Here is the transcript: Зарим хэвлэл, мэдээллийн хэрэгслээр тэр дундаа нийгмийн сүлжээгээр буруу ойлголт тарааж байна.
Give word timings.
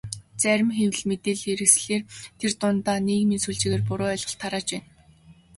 Зарим 0.41 0.69
хэвлэл, 0.77 1.03
мэдээллийн 1.09 1.45
хэрэгслээр 1.57 2.03
тэр 2.39 2.51
дундаа 2.61 2.97
нийгмийн 3.07 3.41
сүлжээгээр 3.43 3.83
буруу 3.87 4.09
ойлголт 4.13 4.39
тарааж 4.41 4.67
байна. 4.73 4.87